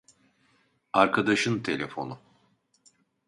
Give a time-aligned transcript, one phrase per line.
[0.93, 2.19] Arkadaşın telefonu